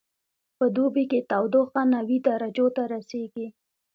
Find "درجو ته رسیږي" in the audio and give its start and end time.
2.27-3.47